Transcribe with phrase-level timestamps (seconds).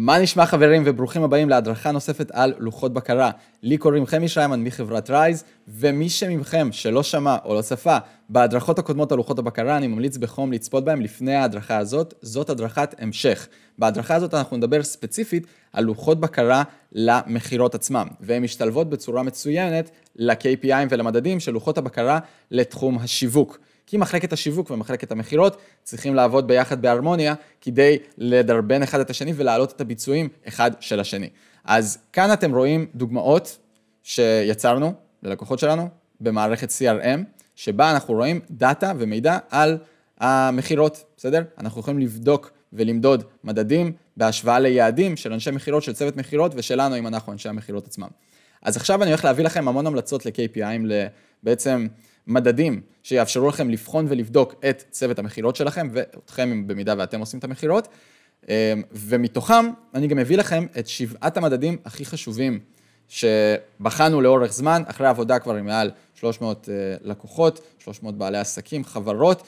[0.00, 3.30] מה נשמע חברים וברוכים הבאים להדרכה נוספת על לוחות בקרה.
[3.62, 7.98] לי קוראים חמי שיימן מחברת רייז, ומי שמכם שלא שמע או לא צפה
[8.28, 12.94] בהדרכות הקודמות על לוחות הבקרה, אני ממליץ בחום לצפות בהם לפני ההדרכה הזאת, זאת הדרכת
[12.98, 13.48] המשך.
[13.78, 16.62] בהדרכה הזאת אנחנו נדבר ספציפית על לוחות בקרה
[16.92, 22.18] למכירות עצמם, והן משתלבות בצורה מצוינת ל-KPIים ולמדדים של לוחות הבקרה
[22.50, 23.58] לתחום השיווק.
[23.88, 29.72] כי מחלקת השיווק ומחלקת המכירות צריכים לעבוד ביחד בהרמוניה כדי לדרבן אחד את השני ולהעלות
[29.72, 31.28] את הביצועים אחד של השני.
[31.64, 33.58] אז כאן אתם רואים דוגמאות
[34.02, 35.88] שיצרנו ללקוחות שלנו
[36.20, 37.20] במערכת CRM,
[37.56, 39.78] שבה אנחנו רואים דאטה ומידע על
[40.18, 41.42] המכירות, בסדר?
[41.58, 47.06] אנחנו יכולים לבדוק ולמדוד מדדים בהשוואה ליעדים של אנשי מכירות, של צוות מכירות ושלנו אם
[47.06, 48.08] אנחנו אנשי המכירות עצמם.
[48.62, 50.90] אז עכשיו אני הולך להביא לכם המון המלצות ל-KPIים,
[51.42, 51.86] בעצם
[52.26, 57.88] מדדים שיאפשרו לכם לבחון ולבדוק את צוות המכירות שלכם ואתכם במידה ואתם עושים את המכירות.
[58.48, 58.52] אמ,
[58.92, 62.60] ומתוכם אני גם מביא לכם את שבעת המדדים הכי חשובים
[63.08, 69.42] שבחנו לאורך זמן, אחרי עבודה כבר עם מעל 300 אה, לקוחות, 300 בעלי עסקים, חברות,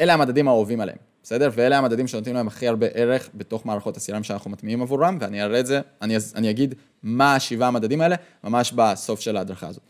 [0.00, 0.98] אלה המדדים האהובים עליהם,
[1.30, 1.50] בסדר?
[1.54, 5.60] ואלה המדדים שנותנים להם הכי הרבה ערך בתוך מערכות ה שאנחנו מטמיעים עבורם, ואני אראה
[5.60, 9.82] את זה, אני, אני אגיד מה השבעה המדדים האלה, ממש בסוף של ההדרכה הזאת.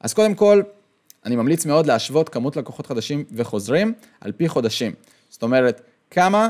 [0.00, 0.62] אז קודם כל,
[1.24, 4.92] אני ממליץ מאוד להשוות כמות לקוחות חדשים וחוזרים על פי חודשים.
[5.28, 6.48] זאת אומרת, כמה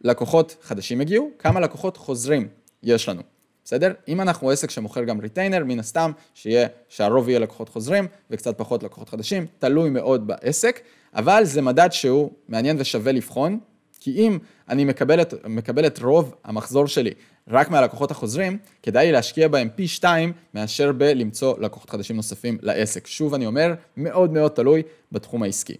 [0.00, 2.48] לקוחות חדשים הגיעו, כמה לקוחות חוזרים
[2.82, 3.22] יש לנו.
[3.64, 3.92] בסדר?
[4.08, 8.82] אם אנחנו עסק שמוכר גם ריטיינר, מן הסתם שיהיה, שהרוב יהיה לקוחות חוזרים וקצת פחות
[8.82, 10.80] לקוחות חדשים, תלוי מאוד בעסק,
[11.14, 13.58] אבל זה מדד שהוא מעניין ושווה לבחון,
[14.06, 17.10] כי אם אני מקבל את, מקבל את רוב המחזור שלי
[17.48, 23.06] רק מהלקוחות החוזרים, כדאי לי להשקיע בהם פי שתיים מאשר בלמצוא לקוחות חדשים נוספים לעסק.
[23.06, 25.76] שוב אני אומר, מאוד מאוד תלוי בתחום העסקי.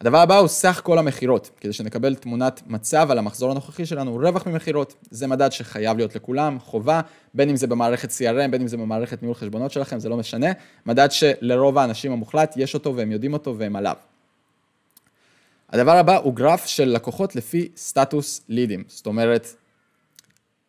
[0.00, 4.46] הדבר הבא הוא סך כל המכירות, כדי שנקבל תמונת מצב על המחזור הנוכחי שלנו, רווח
[4.46, 4.94] ממכירות.
[5.10, 7.00] זה מדד שחייב להיות לכולם, חובה,
[7.34, 10.52] בין אם זה במערכת CRM, בין אם זה במערכת ניהול חשבונות שלכם, זה לא משנה.
[10.86, 13.96] מדד שלרוב האנשים המוחלט יש אותו והם יודעים אותו והם עליו.
[15.76, 19.48] הדבר הבא הוא גרף של לקוחות לפי סטטוס לידים, זאת אומרת,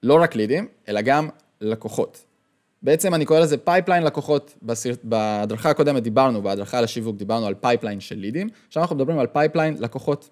[0.04, 1.30] לא רק לידים, אלא גם
[1.62, 2.24] לקוחות.
[2.82, 4.90] בעצם אני קורא לזה pipeline לקוחות, בסר...
[5.04, 9.28] בהדרכה הקודמת דיברנו, בהדרכה על השיווק דיברנו על pipeline של לידים, עכשיו אנחנו מדברים על
[9.28, 10.30] pipeline לקוחות.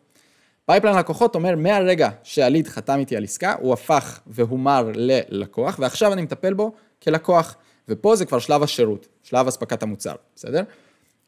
[0.66, 6.22] pipeline לקוחות אומר, מהרגע שהליד חתם איתי על עסקה, הוא הפך והומר ללקוח, ועכשיו אני
[6.22, 6.72] מטפל בו
[7.04, 7.56] כלקוח,
[7.90, 10.64] ופה זה כבר שלב השירות, שלב אספקת המוצר, בסדר?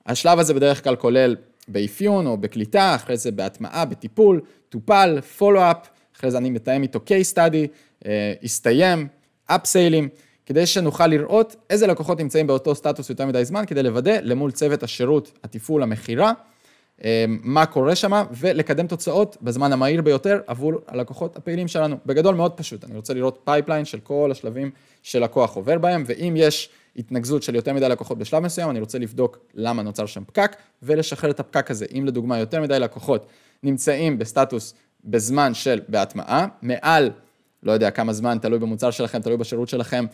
[0.05, 1.35] השלב הזה בדרך כלל כולל
[1.67, 5.77] באפיון או בקליטה, אחרי זה בהטמעה, בטיפול, טופל, follow-up,
[6.17, 7.67] אחרי זה אני מתאם איתו case study,
[8.05, 9.07] אה, הסתיים,
[9.45, 10.09] אפסיילים,
[10.45, 14.83] כדי שנוכל לראות איזה לקוחות נמצאים באותו סטטוס יותר מדי זמן, כדי לוודא למול צוות
[14.83, 16.33] השירות, התפעול, המכירה,
[17.27, 21.97] מה קורה שם, ולקדם תוצאות בזמן המהיר ביותר עבור הלקוחות הפעילים שלנו.
[22.05, 24.71] בגדול מאוד פשוט, אני רוצה לראות pipeline של כל השלבים
[25.03, 29.37] שלקוח עובר בהם, ואם יש התנגזות של יותר מדי לקוחות בשלב מסוים, אני רוצה לבדוק
[29.53, 31.85] למה נוצר שם פקק, ולשחרר את הפקק הזה.
[31.97, 33.27] אם לדוגמה יותר מדי לקוחות
[33.63, 34.73] נמצאים בסטטוס
[35.05, 37.11] בזמן של בהטמעה, מעל,
[37.63, 40.05] לא יודע כמה זמן, תלוי במוצר שלכם, תלוי בשירות שלכם,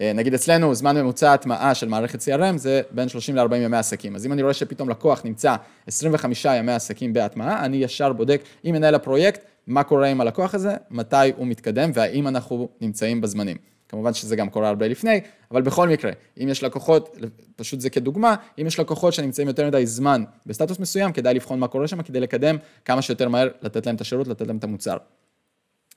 [0.00, 4.16] נגיד אצלנו, זמן ממוצע הטמעה של מערכת CRM זה בין 30 ל-40 ימי עסקים.
[4.16, 8.74] אז אם אני רואה שפתאום לקוח נמצא 25 ימי עסקים בהטמעה, אני ישר בודק עם
[8.74, 13.56] מנהל הפרויקט, מה קורה עם הלקוח הזה, מתי הוא מתקדם והאם אנחנו נמצאים בזמנים.
[13.88, 15.20] כמובן שזה גם קורה הרבה לפני,
[15.50, 16.10] אבל בכל מקרה,
[16.42, 17.18] אם יש לקוחות,
[17.56, 21.68] פשוט זה כדוגמה, אם יש לקוחות שנמצאים יותר מדי זמן בסטטוס מסוים, כדאי לבחון מה
[21.68, 24.96] קורה שם כדי לקדם כמה שיותר מהר, לתת להם את השירות, לתת להם את המוצר.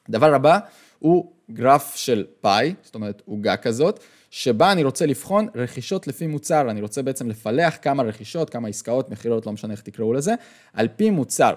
[0.10, 0.60] הדבר הבא
[1.00, 4.00] הוא גרף של פאי, זאת אומרת עוגה כזאת,
[4.30, 9.10] שבה אני רוצה לבחון רכישות לפי מוצר, אני רוצה בעצם לפלח כמה רכישות, כמה עסקאות,
[9.10, 10.34] מכירות, לא משנה איך תקראו לזה,
[10.74, 11.54] על פי מוצר.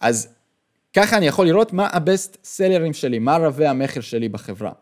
[0.00, 0.28] אז
[0.96, 4.72] ככה אני יכול לראות מה הבסט סלרים שלי, מה רבי המכר שלי בחברה.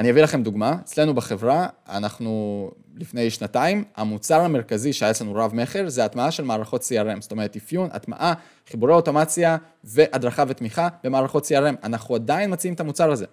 [0.00, 5.88] אני אביא לכם דוגמה, אצלנו בחברה, אנחנו לפני שנתיים, המוצר המרכזי שהיה אצלנו רב מכר,
[5.88, 8.34] זה הטמעה של מערכות CRM, זאת אומרת אפיון, הטמעה,
[8.70, 11.74] חיבורי אוטומציה והדרכה ותמיכה במערכות CRM.
[11.84, 13.24] אנחנו עדיין מציעים את המוצר הזה.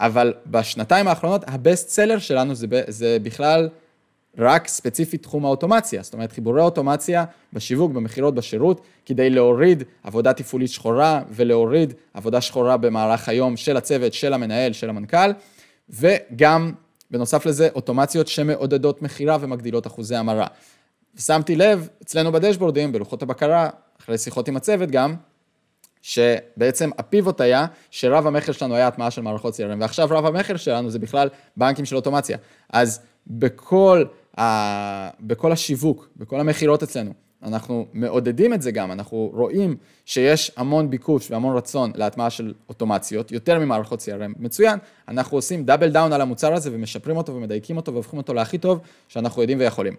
[0.00, 3.68] אבל בשנתיים האחרונות, הבסט סלר שלנו זה, זה בכלל
[4.38, 10.70] רק ספציפית תחום האוטומציה, זאת אומרת חיבורי אוטומציה בשיווק, במכירות, בשירות, כדי להוריד עבודה תפעולית
[10.70, 15.30] שחורה ולהוריד עבודה שחורה במהלך היום של הצוות, של המנהל, של המנכ"ל.
[15.88, 16.72] וגם,
[17.10, 20.46] בנוסף לזה, אוטומציות שמעודדות מכירה ומגדילות אחוזי המרה.
[21.14, 23.70] ושמתי לב, אצלנו בדשבורדים, בלוחות הבקרה,
[24.00, 25.14] אחרי שיחות עם הצוות גם,
[26.02, 30.90] שבעצם הפיבוט היה שרב המכר שלנו היה הטמעה של מערכות CRM, ועכשיו רב המכר שלנו
[30.90, 32.38] זה בכלל בנקים של אוטומציה.
[32.72, 34.04] אז בכל,
[34.38, 35.10] ה...
[35.20, 37.12] בכל השיווק, בכל המכירות אצלנו,
[37.42, 43.32] אנחנו מעודדים את זה גם, אנחנו רואים שיש המון ביקוש והמון רצון להטמעה של אוטומציות,
[43.32, 44.78] יותר ממערכות CRM, מצוין,
[45.08, 48.80] אנחנו עושים דאבל דאון על המוצר הזה ומשפרים אותו ומדייקים אותו והופכים אותו להכי טוב
[49.08, 49.94] שאנחנו יודעים ויכולים.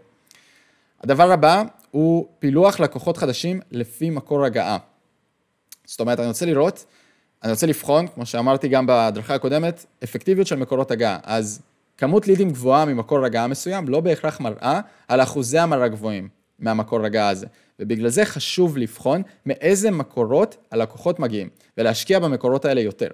[1.04, 4.78] הדבר הבא הוא פילוח לקוחות חדשים לפי מקור הגעה.
[5.86, 6.86] זאת אומרת, אני רוצה לראות,
[7.44, 11.20] אני רוצה לבחון, כמו שאמרתי גם בהדרכה הקודמת, אפקטיביות של מקורות הגעה.
[11.24, 11.62] אז
[11.98, 16.28] כמות לידים גבוהה ממקור הגעה מסוים לא בהכרח מראה על אחוזי המרה גבוהים
[16.64, 17.48] מהמקור הגעה הזה.
[17.80, 23.08] ובגלל זה חשוב לבחון מאיזה מקורות הלקוחות מגיעים, ולהשקיע במקורות האלה יותר.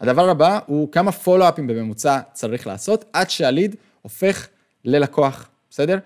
[0.00, 4.48] הדבר הבא הוא כמה פולו-אפים בממוצע צריך לעשות עד שהליד הופך
[4.84, 5.98] ללקוח, בסדר?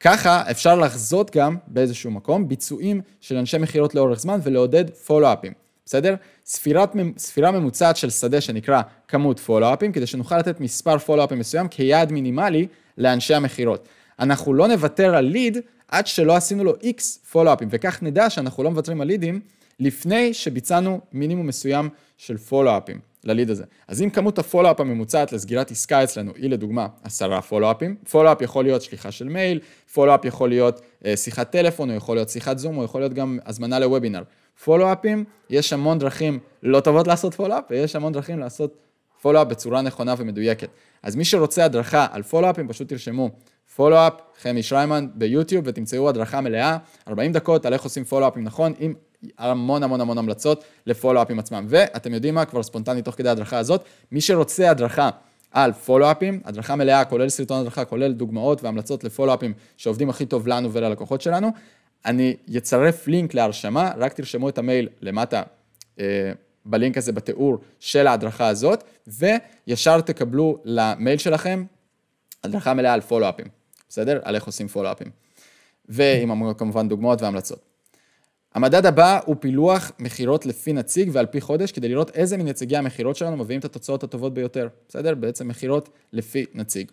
[0.00, 5.52] ככה אפשר לחזות גם באיזשהו מקום ביצועים של אנשי מכירות לאורך זמן ולעודד פולו-אפים,
[5.86, 6.14] בסדר?
[6.46, 12.12] ספירת, ספירה ממוצעת של שדה שנקרא כמות פולו-אפים, כדי שנוכל לתת מספר פולו-אפים מסוים כיעד
[12.12, 12.66] מינימלי
[12.98, 13.88] לאנשי המכירות.
[14.18, 15.58] אנחנו לא נוותר על ליד
[15.88, 19.40] עד שלא עשינו לו X פולו-אפים, וכך נדע שאנחנו לא מוותרים על לידים
[19.80, 21.88] לפני שביצענו מינימום מסוים
[22.18, 23.12] של פולו-אפים.
[23.24, 23.64] לליד הזה.
[23.88, 28.82] אז אם כמות הפולו-אפ הממוצעת לסגירת עסקה אצלנו היא לדוגמה עשרה פולו-אפים, פולו-אפ יכול להיות
[28.82, 29.60] שליחה של מייל,
[29.94, 33.38] פולו-אפ יכול להיות אה, שיחת טלפון, או יכול להיות שיחת זום, או יכול להיות גם
[33.46, 34.22] הזמנה לוובינר.
[34.64, 38.76] פולו-אפים, יש המון דרכים לא טובות לעשות פולו-אפ, ויש המון דרכים לעשות
[39.22, 40.68] פולו-אפ בצורה נכונה ומדויקת.
[41.02, 43.30] אז מי שרוצה הדרכה על פולו-אפים, פשוט תרשמו
[43.76, 46.76] פולו-אפ, חמי שריימן ביוטיוב, ותמצאו הדרכה מלאה,
[47.08, 48.94] 40 דקות על איך עושים פולו-אפים נכון, עם
[49.38, 51.66] המון המון המון המלצות לפולו-אפים עצמם.
[51.68, 55.10] ואתם יודעים מה, כבר ספונטני תוך כדי ההדרכה הזאת, מי שרוצה הדרכה
[55.50, 60.72] על פולו-אפים, הדרכה מלאה, כולל סרטון הדרכה, כולל דוגמאות והמלצות לפולו-אפים שעובדים הכי טוב לנו
[60.72, 61.48] וללקוחות שלנו,
[62.06, 65.42] אני אצרף לינק להרשמה, רק תרשמו את המייל למטה.
[66.00, 66.32] אה,
[66.64, 71.64] בלינק הזה בתיאור של ההדרכה הזאת, וישר תקבלו למייל שלכם
[72.44, 73.46] הדרכה מלאה על פולו-אפים,
[73.92, 74.18] בסדר?
[74.22, 75.10] על איך עושים פולו-אפים.
[75.88, 77.58] ועם כמובן דוגמאות והמלצות.
[78.54, 83.16] המדד הבא הוא פילוח מכירות לפי נציג ועל פי חודש, כדי לראות איזה מנציגי המכירות
[83.16, 85.14] שלנו מביאים את התוצאות הטובות ביותר, בסדר?
[85.14, 86.90] בעצם מכירות לפי נציג.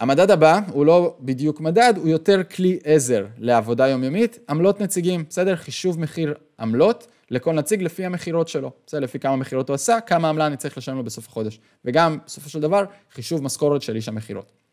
[0.00, 5.56] המדד הבא הוא לא בדיוק מדד, הוא יותר כלי עזר לעבודה יומיומית, עמלות נציגים, בסדר?
[5.56, 9.00] חישוב מחיר עמלות לכל נציג לפי המכירות שלו, בסדר?
[9.00, 11.60] לפי כמה מכירות הוא עשה, כמה עמלה אני צריך לשלם לו בסוף החודש.
[11.84, 14.65] וגם, בסופו של דבר, חישוב משכורת של איש המכירות.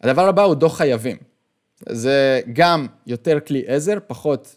[0.00, 1.16] הדבר הבא הוא דוח חייבים.
[1.88, 4.56] זה גם יותר כלי עזר, פחות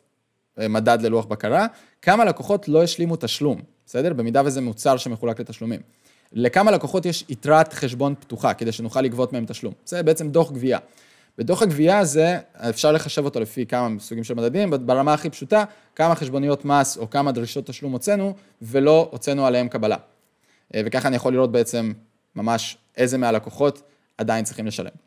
[0.59, 1.67] אה, מדד ללוח בקרה.
[2.01, 4.13] כמה לקוחות לא השלימו תשלום, בסדר?
[4.13, 5.79] במידה וזה מוצר שמחולק לתשלומים.
[6.33, 9.73] לכמה לקוחות יש יתרת חשבון פתוחה, כדי שנוכל לגבות מהם תשלום.
[9.85, 10.79] זה בעצם דוח גבייה.
[11.37, 15.63] בדוח הגבייה הזה, אפשר לחשב אותו לפי כמה סוגים של מדדים, ברמה הכי פשוטה,
[15.95, 19.97] כמה חשבוניות מס או כמה דרישות תשלום הוצאנו, ולא הוצאנו עליהם קבלה.
[20.75, 21.93] אה, וככה אני יכול לראות בעצם
[22.35, 23.81] ממש איזה מהלקוחות
[24.17, 25.02] עדיין צריכים לשלם.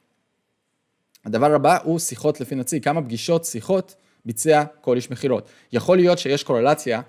[1.27, 3.95] הדבר הבא הוא שיחות לפי נציג, כמה פגישות, שיחות,
[4.25, 5.49] ביצע כל איש מכירות.
[5.73, 7.01] יכול להיות שיש קורלציה,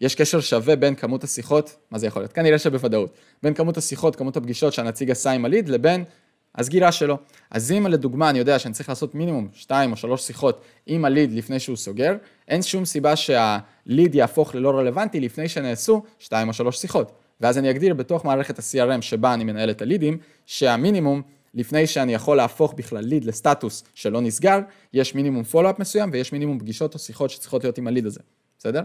[0.00, 2.32] יש קשר שווה בין כמות השיחות, מה זה יכול להיות?
[2.32, 3.10] כנראה שבוודאות,
[3.42, 6.04] בין כמות השיחות, כמות הפגישות שהנציג עשה עם הליד, לבין
[6.54, 7.18] הסגירה שלו.
[7.50, 11.32] אז אם לדוגמה אני יודע שאני צריך לעשות מינימום 2 או 3 שיחות עם הליד
[11.32, 12.16] לפני שהוא סוגר,
[12.48, 17.12] אין שום סיבה שהליד יהפוך ללא רלוונטי לפני שנעשו 2 או 3 שיחות.
[17.40, 21.22] ואז אני אגדיר בתוך מערכת ה-CRM שבה אני מנהל את הלידים, שהמינימום
[21.56, 24.58] לפני שאני יכול להפוך בכלל ליד לסטטוס שלא נסגר,
[24.92, 28.20] יש מינימום פולו-אפ מסוים ויש מינימום פגישות או שיחות שצריכות להיות עם הליד הזה,
[28.58, 28.82] בסדר?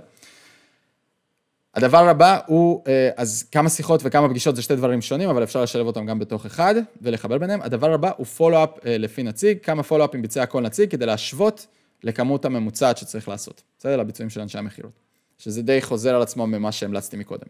[1.76, 5.64] הדבר הבא הוא, אה, אז כמה שיחות וכמה פגישות זה שתי דברים שונים, אבל אפשר
[5.64, 7.62] לשלב אותם גם בתוך אחד ולחבר ביניהם.
[7.62, 11.68] הדבר הבא הוא פולו-אפ אה, לפי נציג, כמה פולו-אפים ביצע כל נציג כדי להשוות
[12.04, 13.98] לכמות הממוצעת שצריך לעשות, בסדר?
[13.98, 14.92] לביצועים של אנשי המכירות.
[15.38, 17.48] שזה די חוזר על עצמו ממה שהמלצתי מקודם.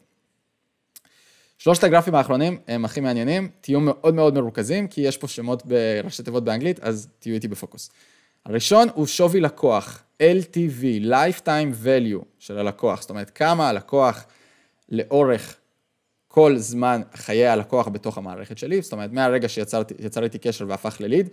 [1.64, 6.24] שלושת הגרפים האחרונים הם הכי מעניינים, תהיו מאוד מאוד מרוכזים, כי יש פה שמות בראשי
[6.24, 7.90] תיבות באנגלית, אז תהיו איתי בפוקוס.
[8.46, 14.26] הראשון הוא שווי לקוח, LTV, Lifetime Value של הלקוח, זאת אומרת כמה הלקוח
[14.90, 15.56] לאורך
[16.28, 21.30] כל זמן חיי הלקוח בתוך המערכת שלי, זאת אומרת מהרגע שיצר איתי קשר והפך לליד,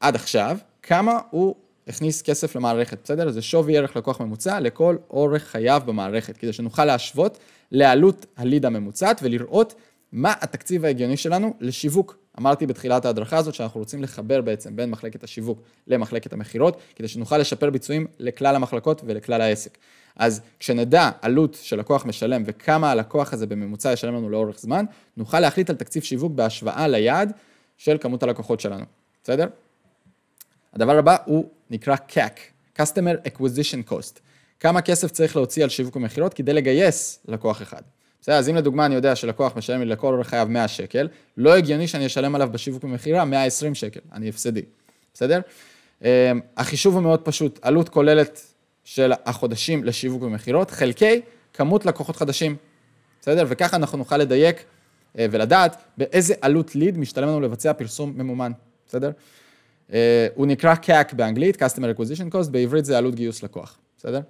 [0.00, 1.54] עד עכשיו, כמה הוא
[1.90, 3.30] הכניס כסף למערכת, בסדר?
[3.30, 7.38] זה שווי ערך לקוח ממוצע לכל אורך חייו במערכת, כדי שנוכל להשוות
[7.72, 9.74] לעלות הליד הממוצעת ולראות
[10.12, 12.18] מה התקציב ההגיוני שלנו לשיווק.
[12.38, 17.38] אמרתי בתחילת ההדרכה הזאת שאנחנו רוצים לחבר בעצם בין מחלקת השיווק למחלקת המכירות, כדי שנוכל
[17.38, 19.78] לשפר ביצועים לכלל המחלקות ולכלל העסק.
[20.16, 24.84] אז כשנדע עלות שלקוח משלם וכמה הלקוח הזה בממוצע ישלם לנו לאורך זמן,
[25.16, 27.32] נוכל להחליט על תקציב שיווק בהשוואה ליעד
[27.76, 28.84] של כמות הלקוחות שלנו,
[29.22, 29.46] בסדר?
[30.74, 32.38] הדבר הבא הוא נקרא CAC,
[32.78, 34.20] Customer Acquisition Cost.
[34.60, 37.82] כמה כסף צריך להוציא על שיווק ומכירות כדי לגייס לקוח אחד.
[38.22, 41.56] בסדר, אז אם לדוגמה אני יודע שלקוח משלם לי לכל אורך חייו 100 שקל, לא
[41.56, 44.62] הגיוני שאני אשלם עליו בשיווק ומכירה 120 שקל, אני הפסדי,
[45.14, 45.40] בסדר?
[46.04, 48.40] אה, החישוב הוא מאוד פשוט, עלות כוללת
[48.84, 51.20] של החודשים לשיווק ומכירות, חלקי
[51.52, 52.56] כמות לקוחות חדשים,
[53.20, 53.44] בסדר?
[53.48, 54.64] וככה אנחנו נוכל לדייק
[55.18, 58.52] אה, ולדעת באיזה עלות ליד משתלם לנו לבצע פרסום ממומן,
[58.88, 59.10] בסדר?
[60.34, 64.20] הוא נקרא CAC באנגלית, Customer Acquisition Cost, בעברית זה עלות גיוס לקוח, בסדר?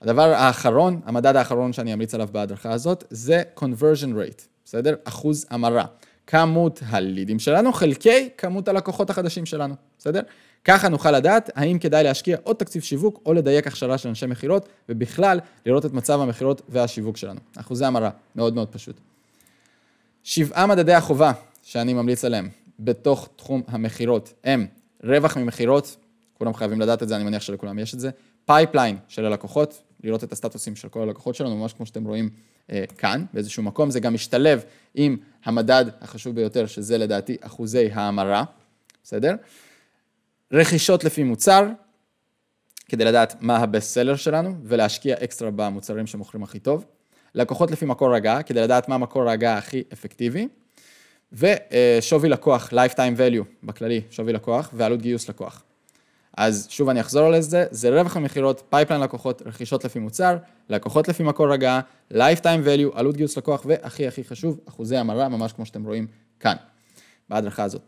[0.00, 4.94] הדבר האחרון, המדד האחרון שאני אמליץ עליו בהדרכה הזאת, זה conversion rate, בסדר?
[5.04, 5.84] אחוז המרה.
[6.26, 10.20] כמות הלידים שלנו חלקי כמות הלקוחות החדשים שלנו, בסדר?
[10.64, 14.68] ככה נוכל לדעת האם כדאי להשקיע עוד תקציב שיווק או לדייק הכשרה של אנשי מכירות,
[14.88, 17.40] ובכלל לראות את מצב המכירות והשיווק שלנו.
[17.56, 19.00] אחוזי המרה, מאוד מאוד פשוט.
[20.22, 24.66] שבעה מדדי החובה שאני ממליץ עליהם בתוך תחום המכירות הם
[25.02, 25.96] רווח ממכירות,
[26.34, 28.10] כולם חייבים לדעת את זה, אני מניח שלכולם יש את זה,
[28.44, 32.30] pipeline של הלקוחות, לראות את הסטטוסים של כל הלקוחות שלנו, ממש כמו שאתם רואים
[32.72, 34.64] אה, כאן, באיזשהו מקום, זה גם משתלב
[34.94, 38.44] עם המדד החשוב ביותר, שזה לדעתי אחוזי ההמרה,
[39.02, 39.34] בסדר?
[40.52, 41.66] רכישות לפי מוצר,
[42.88, 46.84] כדי לדעת מה ה best seller שלנו, ולהשקיע אקסטרה במוצרים שמוכרים הכי טוב.
[47.34, 50.48] לקוחות לפי מקור הגעה, כדי לדעת מה מקור ההגעה הכי אפקטיבי.
[51.32, 55.62] ושווי לקוח, Lifetime Value בכללי, שווי לקוח, ועלות גיוס לקוח.
[56.36, 60.36] אז שוב אני אחזור על זה, זה רווח ממכירות, pipeline לקוחות, רכישות לפי מוצר,
[60.68, 61.80] לקוחות לפי מקור הגעה,
[62.12, 66.06] Lifetime Value, עלות גיוס לקוח, והכי הכי חשוב, אחוזי המרה, ממש כמו שאתם רואים
[66.40, 66.56] כאן,
[67.28, 67.82] בהדרכה הזאת.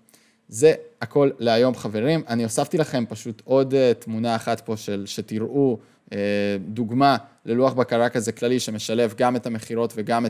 [0.48, 5.78] זה הכל להיום חברים, אני הוספתי לכם פשוט עוד uh, תמונה אחת פה של שתראו
[6.04, 6.12] uh,
[6.58, 10.26] דוגמה ללוח בקרה כזה כללי שמשלב גם את המכירות וגם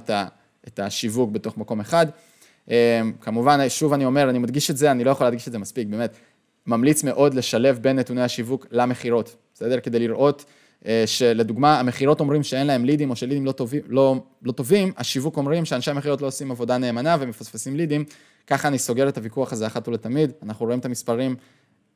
[0.66, 2.06] את השיווק בתוך מקום אחד.
[2.66, 2.70] Uh,
[3.20, 5.88] כמובן, שוב אני אומר, אני מדגיש את זה, אני לא יכול להדגיש את זה מספיק,
[5.88, 6.16] באמת,
[6.66, 9.80] ממליץ מאוד לשלב בין נתוני השיווק למכירות, בסדר?
[9.80, 10.44] כדי לראות
[10.86, 15.36] אה, שלדוגמה, המכירות אומרים שאין להם לידים או שלידים לא טובים, לא, לא טובים, השיווק
[15.36, 18.04] אומרים שאנשי המכירות לא עושים עבודה נאמנה ומפספסים לידים,
[18.46, 21.36] ככה אני סוגר את הוויכוח הזה אחת ולתמיד, אנחנו רואים את המספרים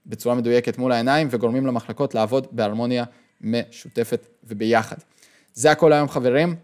[0.06, 3.04] בצורה מדויקת מול העיניים וגורמים למחלקות לעבוד בהרמוניה
[3.40, 4.96] משותפת וביחד.
[5.54, 6.54] זה הכל היום חברים,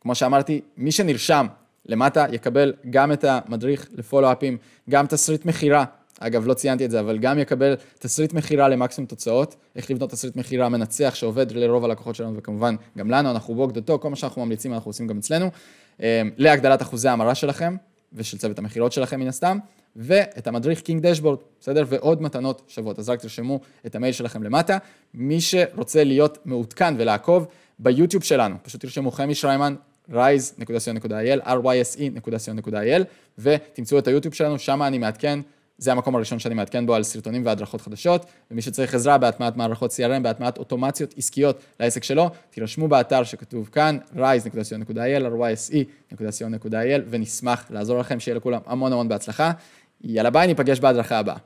[0.00, 1.46] כמו שאמרתי, מי שנרשם
[1.90, 4.56] למטה יקבל גם את המדריך לפולו-אפים,
[4.90, 5.84] גם תסריט מכירה
[6.22, 10.36] אגב, לא ציינתי את זה, אבל גם יקבל תסריט מכירה למקסימום תוצאות, איך לבנות תסריט
[10.36, 14.44] מכירה מנצח שעובד לרוב הלקוחות שלנו, וכמובן גם לנו, אנחנו ווק דוטו, כל מה שאנחנו
[14.44, 15.50] ממליצים אנחנו עושים גם אצלנו,
[16.00, 16.04] אמ,
[16.36, 17.76] להגדלת אחוזי המרה שלכם,
[18.12, 19.58] ושל צוות המכירות שלכם מן הסתם,
[19.96, 21.84] ואת המדריך King Dashboard, בסדר?
[21.88, 22.98] ועוד מתנות שוות.
[22.98, 24.78] אז רק תרשמו את המייל שלכם למטה.
[25.14, 27.46] מי שרוצה להיות מעודכן ולעקוב,
[27.78, 29.74] ביוטיוב שלנו, פשוט תרשמו חמי שריימן,
[30.12, 33.02] rise.co.il, ryse.co.il,
[33.38, 35.40] ותמצאו את היוטיוב שלנו, שם אני מעדכן
[35.80, 39.90] זה המקום הראשון שאני מעדכן בו על סרטונים והדרכות חדשות, ומי שצריך עזרה בהטמעת מערכות
[39.90, 45.22] CRM, בהטמעת אוטומציות עסקיות לעסק שלו, תירשמו באתר שכתוב כאן, rise.co.il,
[46.12, 49.52] ryse.co.il, ונשמח לעזור לכם, שיהיה לכולם המון המון בהצלחה.
[50.04, 51.36] יאללה ביי, ניפגש בהדרכה הבאה.